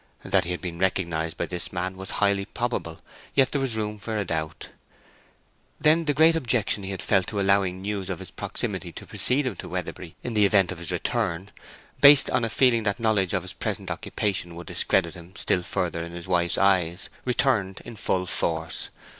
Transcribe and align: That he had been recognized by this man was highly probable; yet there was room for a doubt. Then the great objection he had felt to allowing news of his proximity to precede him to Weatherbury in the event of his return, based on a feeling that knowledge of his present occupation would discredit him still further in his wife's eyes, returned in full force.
That 0.23 0.45
he 0.45 0.49
had 0.51 0.61
been 0.61 0.79
recognized 0.79 1.37
by 1.37 1.45
this 1.45 1.71
man 1.71 1.95
was 1.95 2.09
highly 2.17 2.45
probable; 2.45 3.01
yet 3.35 3.51
there 3.51 3.61
was 3.61 3.75
room 3.75 3.99
for 3.99 4.17
a 4.17 4.25
doubt. 4.25 4.69
Then 5.79 6.05
the 6.05 6.15
great 6.15 6.35
objection 6.35 6.81
he 6.81 6.89
had 6.89 7.03
felt 7.03 7.27
to 7.27 7.39
allowing 7.39 7.83
news 7.83 8.09
of 8.09 8.17
his 8.17 8.31
proximity 8.31 8.91
to 8.93 9.05
precede 9.05 9.45
him 9.45 9.55
to 9.57 9.69
Weatherbury 9.69 10.15
in 10.23 10.33
the 10.33 10.47
event 10.47 10.71
of 10.71 10.79
his 10.79 10.89
return, 10.89 11.49
based 12.01 12.31
on 12.31 12.43
a 12.43 12.49
feeling 12.49 12.81
that 12.81 12.99
knowledge 12.99 13.33
of 13.35 13.43
his 13.43 13.53
present 13.53 13.91
occupation 13.91 14.55
would 14.55 14.65
discredit 14.65 15.13
him 15.13 15.35
still 15.35 15.61
further 15.61 16.03
in 16.03 16.13
his 16.13 16.27
wife's 16.27 16.57
eyes, 16.57 17.09
returned 17.23 17.81
in 17.85 17.95
full 17.95 18.25
force. 18.25 18.89